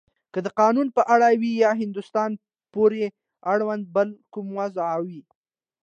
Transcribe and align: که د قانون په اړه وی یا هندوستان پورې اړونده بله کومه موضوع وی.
که 0.33 0.39
د 0.45 0.47
قانون 0.59 0.87
په 0.97 1.01
اړه 1.13 1.27
وی 1.41 1.51
یا 1.63 1.71
هندوستان 1.81 2.31
پورې 2.73 3.03
اړونده 3.51 3.87
بله 3.95 4.13
کومه 4.33 4.51
موضوع 4.57 4.89
وی. 5.07 5.21